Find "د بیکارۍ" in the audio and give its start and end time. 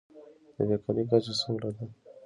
0.55-1.03